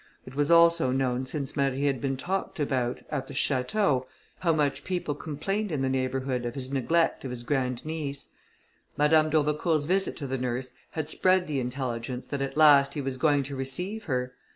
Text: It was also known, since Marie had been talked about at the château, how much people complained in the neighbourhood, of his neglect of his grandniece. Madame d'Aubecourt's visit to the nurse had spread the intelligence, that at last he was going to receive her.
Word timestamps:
It 0.25 0.33
was 0.33 0.49
also 0.49 0.89
known, 0.91 1.27
since 1.27 1.55
Marie 1.55 1.83
had 1.83 2.01
been 2.01 2.17
talked 2.17 2.59
about 2.59 3.01
at 3.11 3.27
the 3.27 3.35
château, 3.35 4.07
how 4.39 4.51
much 4.51 4.83
people 4.83 5.13
complained 5.13 5.71
in 5.71 5.83
the 5.83 5.89
neighbourhood, 5.91 6.43
of 6.43 6.55
his 6.55 6.71
neglect 6.71 7.23
of 7.23 7.29
his 7.29 7.43
grandniece. 7.43 8.29
Madame 8.97 9.29
d'Aubecourt's 9.29 9.85
visit 9.85 10.17
to 10.17 10.25
the 10.25 10.39
nurse 10.39 10.71
had 10.93 11.07
spread 11.07 11.45
the 11.45 11.59
intelligence, 11.59 12.25
that 12.25 12.41
at 12.41 12.57
last 12.57 12.95
he 12.95 13.01
was 13.01 13.17
going 13.17 13.43
to 13.43 13.55
receive 13.55 14.05
her. 14.05 14.33